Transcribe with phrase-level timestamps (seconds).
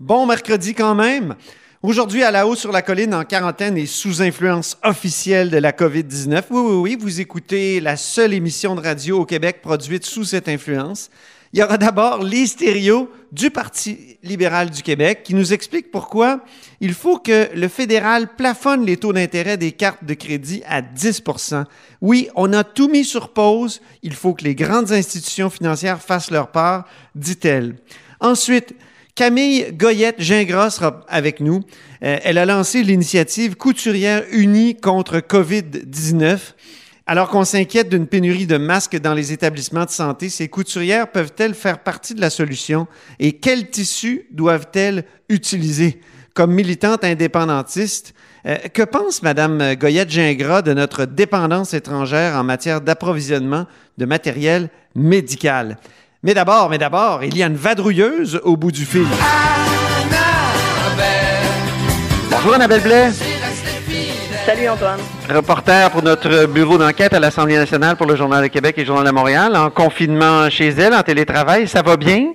[0.00, 1.34] Bon mercredi quand même.
[1.82, 5.72] Aujourd'hui, à la haut sur la colline, en quarantaine et sous influence officielle de la
[5.72, 6.44] COVID-19.
[6.50, 10.48] Oui, oui, oui, vous écoutez la seule émission de radio au Québec produite sous cette
[10.48, 11.10] influence.
[11.52, 16.44] Il y aura d'abord les stéréos du Parti libéral du Québec qui nous explique pourquoi
[16.80, 21.64] il faut que le fédéral plafonne les taux d'intérêt des cartes de crédit à 10%
[22.02, 23.80] Oui, on a tout mis sur pause.
[24.04, 26.84] Il faut que les grandes institutions financières fassent leur part,
[27.16, 27.74] dit-elle.
[28.20, 28.76] Ensuite,
[29.18, 31.64] Camille Goyette-Gingras sera avec nous.
[32.04, 36.38] Euh, elle a lancé l'initiative Couturière unie contre COVID-19.
[37.04, 41.54] Alors qu'on s'inquiète d'une pénurie de masques dans les établissements de santé, ces couturières peuvent-elles
[41.54, 42.86] faire partie de la solution
[43.18, 46.00] et quels tissus doivent-elles utiliser?
[46.32, 48.14] Comme militante indépendantiste,
[48.46, 53.66] euh, que pense Mme Goyette-Gingras de notre dépendance étrangère en matière d'approvisionnement
[53.98, 55.76] de matériel médical?
[56.24, 59.06] Mais d'abord, mais d'abord, il y a une vadrouilleuse au bout du fil.
[62.28, 63.10] Bonjour Annabelle Blais.
[64.44, 64.98] Salut Antoine.
[65.30, 68.86] Reporter pour notre bureau d'enquête à l'Assemblée nationale pour le Journal de Québec et le
[68.88, 72.32] Journal de Montréal, en confinement chez elle, en télétravail, ça va bien?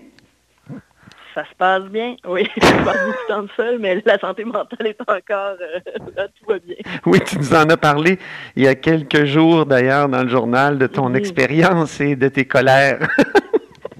[1.35, 2.47] Ça se passe bien, oui.
[2.55, 5.57] Je passe beaucoup de temps seul, mais la santé mentale est encore...
[5.59, 5.79] Euh,
[6.15, 6.75] là, tout va bien.
[7.05, 8.17] Oui, tu nous en as parlé
[8.55, 12.45] il y a quelques jours, d'ailleurs, dans le journal, de ton expérience et de tes
[12.45, 12.99] colères.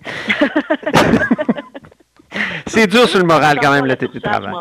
[2.65, 4.51] c'est dur sur le moral quand même, le télétravail.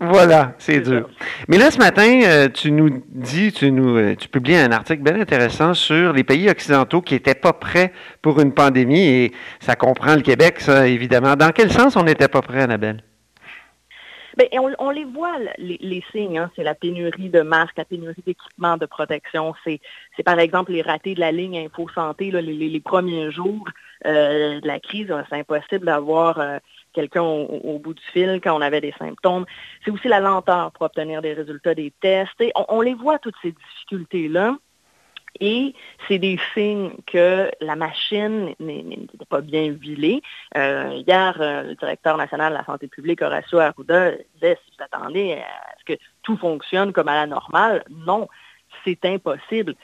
[0.00, 1.08] Voilà, c'est dur.
[1.48, 5.02] Mais là, ce matin, euh, tu nous dis, tu nous euh, tu publies un article
[5.02, 9.76] bien intéressant sur les pays occidentaux qui n'étaient pas prêts pour une pandémie et ça
[9.76, 11.36] comprend le Québec, ça, évidemment.
[11.36, 13.02] Dans quel sens on n'était pas prêt, Annabelle?
[14.36, 16.36] Bien, on, les voit, les, signes.
[16.36, 16.50] Hein.
[16.54, 19.54] C'est la pénurie de masques, la pénurie d'équipements de protection.
[19.64, 19.80] C'est,
[20.24, 23.66] par exemple les ratés de la ligne Info Santé les, premiers jours
[24.04, 25.12] euh, de la crise.
[25.28, 26.58] C'est impossible d'avoir euh,
[26.92, 29.46] quelqu'un au, bout du fil quand on avait des symptômes.
[29.84, 32.42] C'est aussi la lenteur pour obtenir des résultats des tests.
[32.68, 34.56] on les voit, toutes ces difficultés-là.
[35.40, 35.74] Et
[36.06, 40.22] c'est des signes que la machine n'était pas bien huilée.
[40.56, 44.84] Euh, hier, euh, le directeur national de la santé publique, Horacio Arruda, disait, si vous
[44.84, 48.28] attendez à ce que tout fonctionne comme à la normale, non,
[48.84, 49.74] c'est impossible,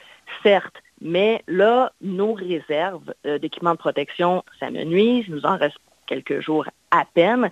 [0.42, 0.76] certes.
[1.02, 7.04] Mais là, nos réserves euh, d'équipements de protection s'amenuisent, nous en reste quelques jours à
[7.12, 7.50] peine.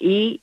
[0.00, 0.40] Et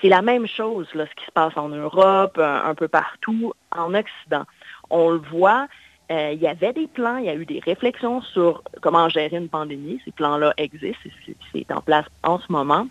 [0.00, 3.94] c'est la même chose, là, ce qui se passe en Europe, un peu partout, en
[3.94, 4.44] Occident.
[4.90, 5.66] On le voit,
[6.12, 9.36] euh, il y avait des plans, il y a eu des réflexions sur comment gérer
[9.36, 10.00] une pandémie.
[10.04, 11.10] Ces plans-là existent,
[11.52, 12.86] c'est en place en ce moment.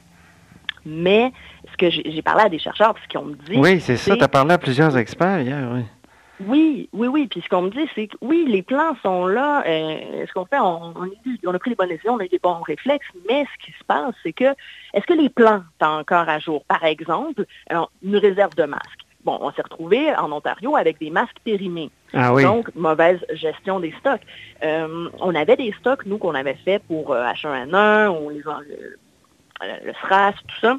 [0.85, 1.31] Mais
[1.71, 3.57] ce que j'ai parlé à des chercheurs, ce qu'ils ont dit...
[3.57, 5.81] Oui, c'est ça, tu as parlé à plusieurs experts hier, oui.
[6.41, 7.27] Oui, oui, oui.
[7.27, 9.63] Puis ce qu'on me dit, c'est que oui, les plans sont là.
[9.65, 12.61] Euh, ce qu'on fait, on, a pris les bonnes décisions, on a eu des bons
[12.61, 14.53] réflexes, mais ce qui se passe, c'est que
[14.93, 16.63] est-ce que les plans sont encore à jour?
[16.65, 17.45] Par exemple,
[18.01, 19.01] une réserve de masques.
[19.23, 21.89] Bon, on s'est retrouvé en Ontario avec des masques périmés.
[22.13, 24.21] Ah Donc, mauvaise gestion des stocks.
[24.63, 28.13] Euh, on avait des stocks, nous, qu'on avait fait pour H1N1
[29.63, 30.77] euh, le, SRAS, tout ça.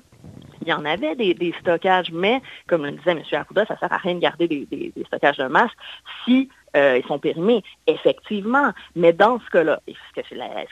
[0.67, 3.23] Il y en avait des, stockages, mais comme le disait M.
[3.33, 5.77] Arruda, ça ne sert à rien de garder des, stockages de masques
[6.25, 8.73] si euh, ils sont périmés, effectivement.
[8.97, 10.23] Mais dans ce cas-là, est-ce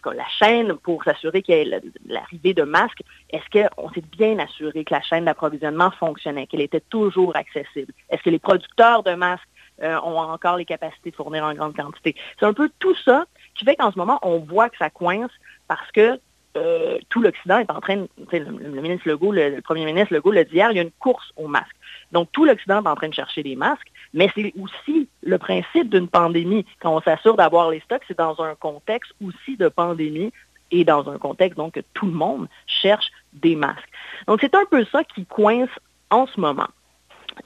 [0.03, 4.41] que, la, chaîne, pour s'assurer qu'il y ait l'arrivée de masques, est-ce qu'on s'est bien
[4.41, 7.93] assuré que la chaîne d'approvisionnement fonctionnait, qu'elle était toujours accessible?
[8.11, 9.49] Est-ce que les producteurs de masques
[9.81, 12.17] euh, ont encore les capacités de fournir en grande quantité?
[12.41, 15.31] C'est un peu tout ça qui fait qu'en ce moment, on voit que ça coince
[15.69, 16.19] parce que
[16.57, 20.45] euh, tout l'Occident est en train, de, le, ministre Legault, le, premier ministre Legault l'a
[20.45, 21.77] dit hier, il y a une course aux masques.
[22.13, 25.91] Donc tout l'Occident est en train de chercher des masques, mais c'est aussi le principe
[25.91, 26.65] d'une pandémie.
[26.81, 30.33] Quand on s'assure d'avoir les stocks, c'est dans un contexte aussi de pandémie
[30.71, 33.91] et dans un contexte donc que tout le monde cherche des masques.
[34.27, 35.71] Donc c'est un peu ça qui coince
[36.11, 36.69] en ce moment.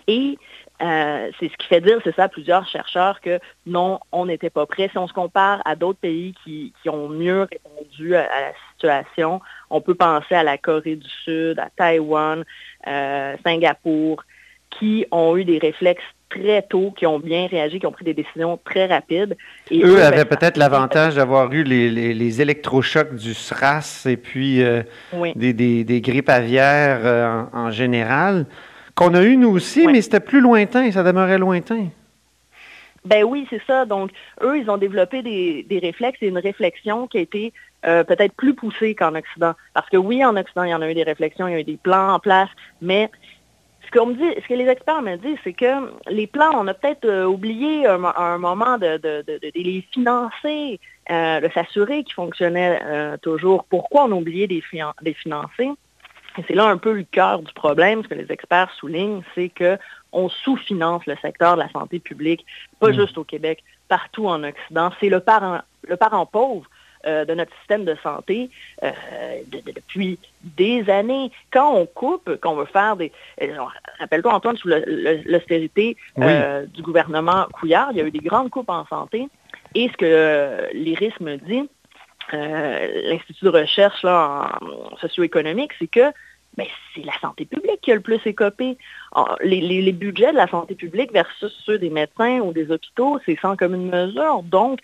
[0.06, 0.38] Et
[0.80, 4.50] euh, c'est ce qui fait dire, c'est ça, à plusieurs chercheurs que non, on n'était
[4.50, 4.88] pas prêt.
[4.90, 9.81] Si on se compare à d'autres pays qui, ont mieux répondu à, la situation, on
[9.81, 12.44] peut penser à la Corée du Sud, à Taïwan,
[12.86, 14.25] euh, Singapour,
[14.70, 18.14] qui ont eu des réflexes très tôt, qui ont bien réagi, qui ont pris des
[18.14, 19.37] décisions très rapides.
[19.70, 24.82] Et eux, avaient ben, peut-être l'avantage d'avoir eu les, électrochocs du SRAS et puis euh,
[25.34, 28.44] des, grippes aviaires en général.
[28.94, 31.87] Qu'on a eu nous aussi, mais c'était plus lointain, ça demeurait lointain.
[33.05, 33.84] Ben oui, c'est ça.
[33.84, 34.11] Donc,
[34.43, 37.52] eux, ils ont développé des, réflexes et une réflexion qui a été
[37.86, 39.54] euh, peut-être plus poussée qu'en Occident.
[39.75, 41.60] Parce que oui, en Occident, il y en a eu des réflexions, il y a
[41.60, 42.48] eu des plans en place,
[42.82, 43.10] mais
[43.86, 46.66] ce, qu'on me dit, ce que les experts me disent, c'est que les plans, on
[46.66, 49.00] a peut-être euh, oublié un, un, moment de,
[49.54, 50.80] les financer,
[51.10, 52.80] euh, de s'assurer qu'ils fonctionnaient
[53.22, 53.64] toujours.
[53.64, 54.60] Pourquoi on a oublié de
[55.02, 55.70] les financer?
[56.38, 59.50] Et c'est là un peu le cœur du problème, ce que les experts soulignent, c'est
[59.50, 62.46] qu'on sous-finance le secteur de la santé publique,
[62.78, 62.94] pas mm.
[62.94, 64.90] juste au Québec, partout en Occident.
[65.00, 66.69] C'est le parent, le parent pauvre
[67.06, 68.50] euh, de notre système de santé
[68.82, 68.90] euh,
[69.52, 71.30] depuis des années.
[71.52, 73.12] Quand on coupe, quand on veut faire des...
[73.40, 73.54] Euh,
[74.00, 78.84] rappelle-toi, Antoine, sous l'austérité du gouvernement Couillard, il y a eu des grandes coupes en
[78.86, 79.28] santé.
[79.74, 81.68] Et ce que l'IRIS me dit,
[82.32, 86.12] l'Institut de recherche là, en socio-économique, c'est que
[86.94, 88.76] c'est la santé publique qui a le plus écopé.
[89.14, 93.38] Ah, les, budgets de la santé publique versus ceux des médecins ou des hôpitaux, c'est
[93.40, 94.43] sans commune mesure.
[94.43, 94.81] Donc,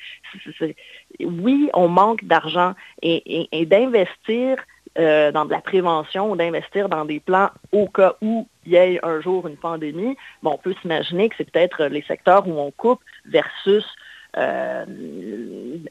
[1.21, 4.59] oui, on manque d'argent et, d'investir
[4.99, 8.77] euh, dans de la prévention ou d'investir dans des plans au cas où il y
[8.77, 12.71] ait un jour une pandémie, on peut s'imaginer que c'est peut-être les secteurs où on
[12.71, 13.85] coupe versus
[14.37, 14.85] euh,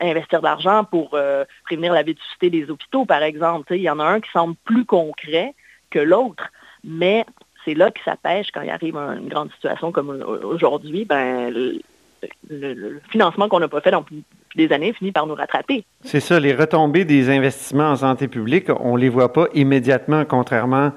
[0.02, 3.74] investir de l'argent pour euh, prévenir la vétusté des hôpitaux, par exemple.
[3.74, 5.54] Il y en a un qui semble plus concret,
[5.94, 6.52] que l'autre,
[6.84, 7.26] mais
[7.64, 10.10] c'est là que ça pêche quand il arrive une grande situation comme
[10.44, 14.24] aujourd'hui, ben, le, financement qu'on n'a pas fait depuis
[14.56, 15.84] des années finit par nous rattraper.
[16.02, 20.26] C'est ça, les retombées des investissements en santé publique, on ne les voit pas immédiatement,
[20.26, 20.92] contrairement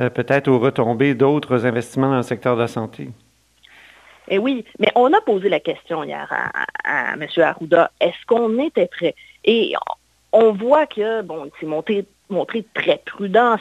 [0.00, 3.10] euh, peut-être aux retombées d'autres investissements dans le secteur de la santé.
[4.28, 6.28] Eh oui, mais on a posé la question hier
[6.84, 7.26] à, M.
[7.36, 9.14] Arruda, est-ce qu'on était prêt?
[9.44, 9.74] Et
[10.32, 13.56] on voit que, bon, c'est monté montré très prudent.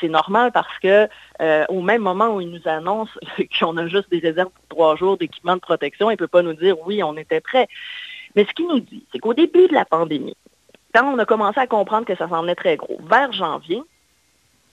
[0.00, 1.08] C'est normal parce que
[1.40, 3.10] euh, au même moment où il nous annonce
[3.58, 6.42] qu'on a juste des réserves pour trois jours d'équipement de protection, il ne peut pas
[6.42, 7.68] nous dire oui, on était prêt.
[8.34, 10.36] Mais ce qu'il nous dit, c'est qu'au début de la pandémie,
[10.94, 13.82] quand on a commencé à comprendre que ça s'en est très gros, vers janvier,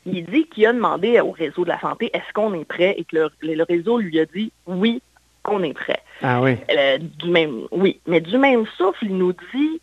[0.05, 2.95] il dit qu'il a demandé au réseau de la santé est-ce qu'on est prêt?
[2.97, 5.01] Et que le, réseau lui a dit oui,
[5.47, 6.01] on est prêt.
[6.21, 6.57] Ah oui.
[6.71, 9.81] Euh, du même, oui, mais du même souffle, il nous dit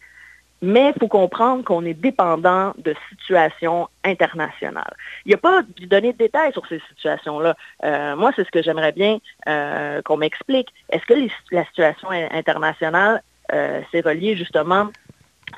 [0.63, 4.95] mais il faut comprendre qu'on est dépendant de situations internationales.
[5.25, 7.57] Il n'y a pas de donner de détails sur ces situations-là.
[7.85, 9.19] Euh, moi, c'est ce que j'aimerais bien
[9.49, 10.69] euh, qu'on m'explique.
[10.91, 11.15] Est-ce que
[11.51, 13.23] la situation internationale,
[13.53, 14.89] euh, reliée justement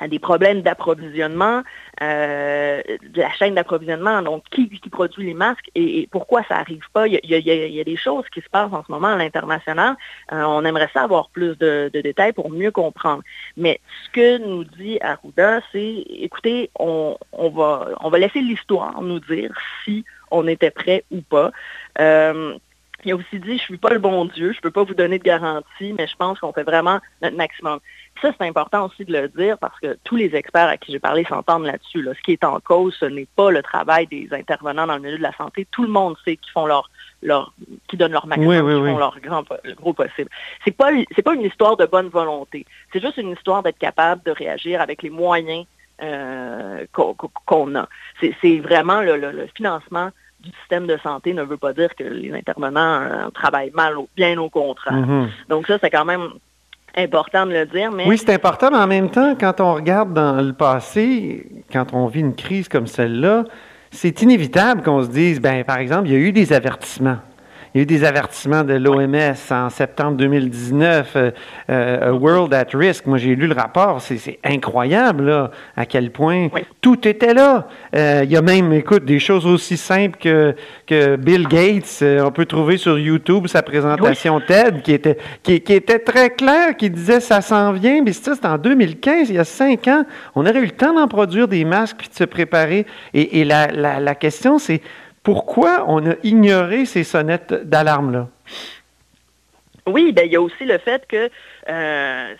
[0.06, 1.62] des problèmes d'approvisionnement,
[2.02, 6.84] euh, de la chaîne d'approvisionnement, donc qui, qui, produit les masques et, pourquoi ça n'arrive
[6.92, 7.08] pas?
[7.08, 9.96] Il y, a, des choses qui se passent en ce moment à l'international.
[10.32, 13.22] Euh, on aimerait ça avoir plus de, détails pour mieux comprendre.
[13.56, 19.20] Mais ce que nous dit Arruda, c'est, écoutez, on, va, on va laisser l'histoire nous
[19.20, 19.50] dire
[19.84, 21.50] si on était prêt ou pas.
[21.98, 22.56] Euh,
[23.04, 24.82] il a aussi dit, je ne suis pas le bon Dieu, je ne peux pas
[24.82, 27.78] vous donner de garantie, mais je pense qu'on fait vraiment notre maximum.
[28.20, 30.98] Ça, c'est important aussi de le dire parce que tous les experts à qui j'ai
[30.98, 32.08] parlé s'entendent là-dessus.
[32.12, 35.18] Ce qui est en cause, ce n'est pas le travail des intervenants dans le milieu
[35.18, 35.66] de la santé.
[35.70, 36.90] Tout le monde sait qu'ils font leur,
[37.22, 37.52] leur,
[37.86, 40.30] qui donnent leur maximum, qui font leur grand, le gros possible.
[40.64, 42.66] C'est pas, c'est pas une histoire de bonne volonté.
[42.92, 45.66] C'est juste une histoire d'être capable de réagir avec les moyens
[46.02, 47.88] euh, qu'on, a.
[48.20, 53.02] C'est, vraiment le financement du système de santé ne veut pas dire que les intervenants
[53.02, 54.94] euh, travaillent mal, bien au contraire.
[54.94, 55.28] Mhm.
[55.48, 56.28] Donc ça, c'est quand même
[56.96, 57.90] important de le dire.
[57.90, 58.06] Mais...
[58.06, 62.06] Oui, c'est important, mais en même temps, quand on regarde dans le passé, quand on
[62.06, 63.44] vit une crise comme celle-là,
[63.90, 67.18] c'est inévitable qu'on se dise, ben, par exemple, il y a eu des avertissements.
[67.74, 71.30] Il y a eu des avertissements de l'OMS en septembre 2019, euh,
[71.68, 73.06] euh, World at Risk.
[73.06, 74.00] Moi, j'ai lu le rapport.
[74.00, 76.48] C'est incroyable, là, à quel point
[76.80, 77.68] tout était là.
[77.94, 80.54] Euh, il y a même, écoute, des choses aussi simples que,
[80.86, 82.02] que Bill Gates.
[82.24, 86.88] on peut trouver sur YouTube sa présentation TED qui était, qui, était très claire, qui
[86.88, 88.02] disait ça s'en vient.
[88.02, 90.04] Mais ça, c'était en 2015, il y a cinq ans.
[90.34, 92.86] On aurait eu le temps d'en produire des masques puis de se préparer.
[93.12, 94.80] Et, la, la, la question, c'est
[95.28, 98.28] pourquoi on a ignoré ces sonnettes d'alarme-là?
[99.86, 101.28] Oui, ben, il y a aussi le fait que,
[101.68, 102.34] euh,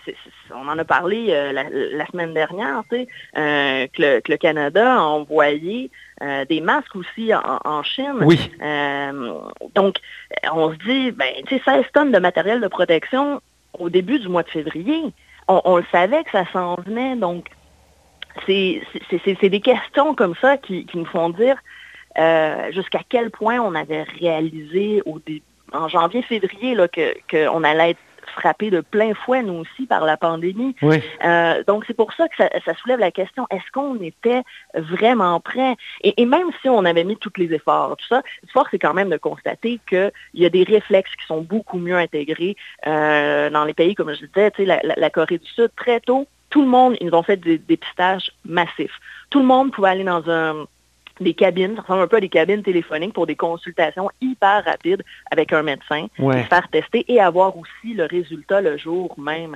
[0.55, 5.91] on en a parlé euh, la, semaine dernière, euh, que, le, Canada a envoyé
[6.49, 8.21] des masques aussi en, Chine.
[8.21, 8.39] Oui.
[9.75, 9.97] donc,
[10.51, 13.39] on se dit, ben, tu sais, 16 tonnes de matériel de protection
[13.77, 15.13] au début du mois de février.
[15.47, 17.49] On, le savait que ça s'en venait, donc
[18.47, 18.81] c'est
[19.43, 21.57] des questions comme ça qui nous font dire,
[22.17, 25.19] euh, jusqu'à quel point on avait réalisé au
[25.71, 26.75] en janvier-février
[27.29, 27.99] qu'on allait être
[28.29, 30.75] frappé de plein fouet, nous aussi, par la pandémie.
[30.83, 35.75] Euh, donc, c'est pour ça que ça, soulève la question, est-ce qu'on était vraiment prêt?
[36.01, 38.21] Et, même si on avait mis tous les efforts, tout ça,
[38.53, 41.97] fort, c'est quand même de constater qu'il y a des réflexes qui sont beaucoup mieux
[41.97, 42.55] intégrés
[42.87, 46.61] euh, dans les pays, comme je disais, la, la, Corée du Sud, très tôt, tout
[46.61, 48.99] le monde, ils ont fait des dépistages massifs.
[49.29, 50.65] Tout le monde pouvait aller dans un
[51.19, 55.03] des cabines, ça ressemble un peu à des cabines téléphoniques pour des consultations hyper rapides
[55.31, 59.55] avec un médecin, se faire tester et avoir aussi le résultat le jour même.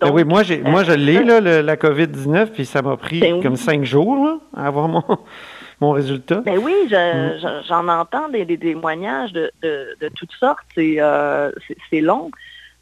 [0.00, 1.22] Ben oui, moi, moi je l'ai,
[1.62, 5.04] la COVID-19, puis ça m'a pris ben comme cinq jours à avoir mon,
[5.80, 6.40] mon résultat?
[6.44, 7.62] Ben oui, mm.
[7.68, 9.52] j'en entends des, témoignages de,
[10.16, 10.66] toutes sortes.
[10.74, 12.30] C'est long.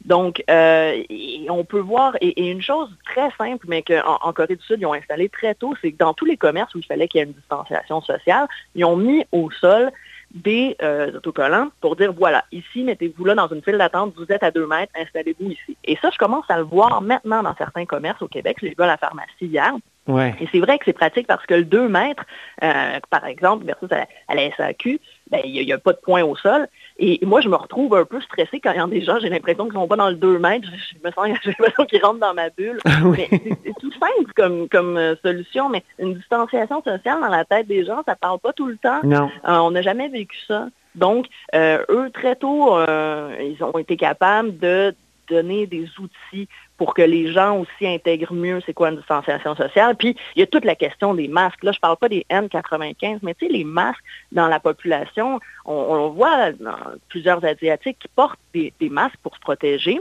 [0.05, 4.77] Donc, on peut voir, et, une chose très simple, mais qu'en en Corée du Sud,
[4.79, 7.19] ils ont installé très tôt, c'est que dans tous les commerces où il fallait qu'il
[7.19, 9.91] y ait une distanciation sociale, ils ont mis au sol
[10.33, 14.43] des euh, autocollants pour dire, voilà, ici, mettez-vous là dans une file d'attente, vous êtes
[14.43, 15.77] à deux mètres, installez-vous ici.
[15.83, 18.57] Et ça, je commence à le voir maintenant dans certains commerces au Québec.
[18.61, 19.73] Je l'ai vu à la pharmacie hier.
[20.07, 22.23] Et c'est vrai que c'est pratique parce que le 2 mètres,
[22.63, 26.35] euh, par exemple, versus à, la SAQ, ben, il n'y a, pas de point au
[26.35, 26.67] sol.
[27.03, 29.29] Et moi, je me retrouve un peu stressée quand il y a des gens, j'ai
[29.29, 30.67] l'impression qu'ils ne sont pas dans le 2 mètres.
[30.69, 32.79] Je, me sens, j'ai l'impression qu'ils rentrent dans ma bulle.
[32.85, 37.83] c'est tout simple comme, comme euh, solution, mais une distanciation sociale dans la tête des
[37.83, 38.99] gens, ça ne parle pas tout le temps.
[39.03, 39.31] Non.
[39.47, 40.67] Euh, on n'a jamais vécu ça.
[40.93, 44.93] Donc, eux, très tôt, ils ont été capables de
[45.29, 46.47] donner des outils
[46.77, 49.95] pour que les gens aussi intègrent mieux c'est quoi une distanciation sociale.
[49.95, 51.63] Puis, il y a toute la question des masques.
[51.63, 55.39] Là, je ne parle pas des N95, mais tu sais, les masques dans la population,
[55.65, 56.77] on, voit dans
[57.09, 59.99] plusieurs Asiatiques qui portent des, masques pour se protéger.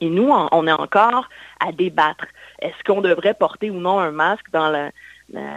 [0.00, 2.26] Et nous, on, est encore à débattre.
[2.60, 4.90] Est-ce qu'on devrait porter ou non un masque dans la,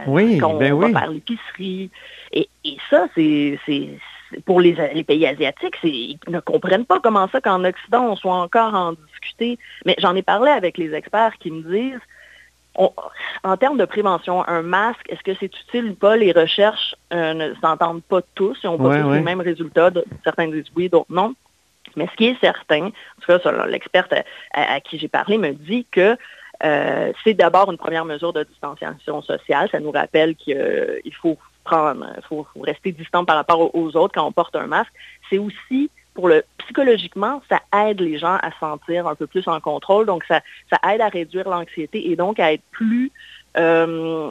[0.07, 1.91] oui, ben va par l'épicerie?
[2.31, 3.59] Et, et ça, c'est
[4.45, 8.73] pour les, pays asiatiques, ils ne comprennent pas comment ça qu'en Occident, on soit encore
[8.73, 9.57] en discuter.
[9.85, 12.01] Mais j'en ai parlé avec les experts qui me disent,
[13.43, 16.15] en termes de prévention, un masque, est-ce que c'est utile ou pas?
[16.15, 19.91] Les recherches euh, ne s'entendent pas tous, ils n'ont pas tous les mêmes résultats.
[20.23, 21.33] Certains disent oui, d'autres non.
[21.95, 24.13] Mais ce qui est certain, en tout cas, l'experte
[24.53, 26.15] à, qui j'ai parlé me dit que
[26.63, 29.69] euh, c'est d'abord une première mesure de distanciation sociale.
[29.71, 31.37] Ça nous rappelle qu'il faut
[31.71, 34.91] il faut, rester distant par rapport aux autres quand on porte un masque.
[35.29, 39.59] C'est aussi pour le psychologiquement, ça aide les gens à sentir un peu plus en
[39.59, 40.05] contrôle.
[40.05, 43.11] Donc, ça, ça aide à réduire l'anxiété et donc à être plus
[43.57, 44.29] euh,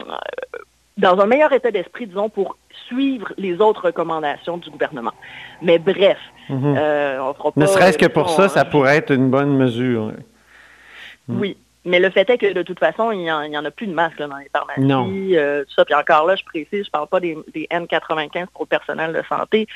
[0.97, 2.57] dans un meilleur état d'esprit, disons, pour
[2.87, 5.13] suivre les autres recommandations du gouvernement.
[5.61, 6.17] Mais bref,
[6.49, 6.75] mhm.
[6.77, 7.61] euh, on fera pas...
[7.61, 10.11] Ne serait-ce que pour ça, ça pourrait être une bonne mesure.
[11.27, 11.57] Oui.
[11.85, 14.19] Mais le fait est que de toute façon, il n'y en, a plus de masques
[14.19, 15.85] dans les pharmacies, euh, tout ça.
[15.85, 17.37] Puis encore là, je précise, je ne parle pas des,
[17.71, 19.67] N95 pour le personnel de santé.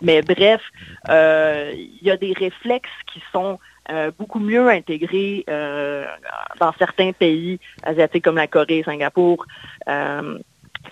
[0.00, 0.60] Mais bref,
[1.08, 3.58] euh, il y a des réflexes qui sont
[3.90, 9.44] euh, beaucoup mieux intégrés dans certains pays asiatiques comme la Corée, Singapour.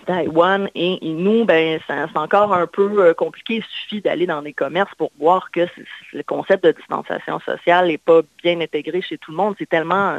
[0.05, 3.55] Taïwan et, nous, ben, c'est encore un peu compliqué.
[3.55, 5.67] Il suffit d'aller dans des commerces pour voir que
[6.13, 9.55] le concept de distanciation sociale n'est pas bien intégré chez tout le monde.
[9.57, 10.17] C'est tellement,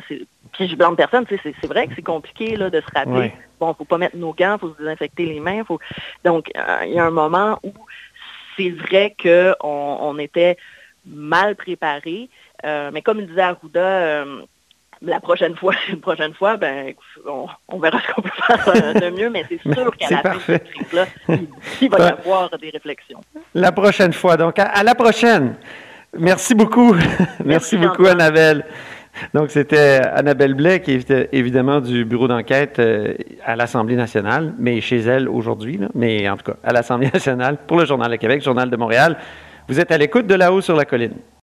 [0.53, 3.33] puis je blâme personne, c'est vrai que c'est compliqué là, de se rappeler.
[3.61, 5.65] Bon, faut pas mettre nos gants, faut se désinfecter les mains.
[5.65, 5.81] Faut...
[6.25, 7.73] Donc, euh, il y a un moment où
[8.57, 10.57] c'est vrai qu'on on était
[11.07, 12.29] mal préparé.
[12.65, 14.43] Euh, mais comme disait Arruda, euh,
[15.03, 16.93] la prochaine fois, une prochaine fois, ben,
[17.27, 20.41] on, verra ce qu'on peut faire de mieux, mais c'est sûr qu'à la fin de
[20.41, 21.07] cette crise-là,
[21.81, 23.21] il, va y avoir des réflexions.
[23.55, 24.37] La prochaine fois.
[24.37, 25.55] Donc, à, la prochaine.
[26.19, 26.95] Merci beaucoup.
[27.45, 28.65] Merci, beaucoup, Annabelle.
[29.35, 33.15] Donc, c'était Annabelle Blais, qui est évidemment du bureau d'enquête euh,
[33.45, 37.79] à l'Assemblée nationale, mais chez elle aujourd'hui, mais en tout cas à l'Assemblée nationale pour
[37.79, 39.17] le Journal de Québec, Journal de Montréal.
[39.67, 41.15] Vous êtes à l'écoute de là-haut sur la colline.